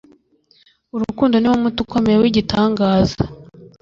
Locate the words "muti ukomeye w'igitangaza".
1.63-3.17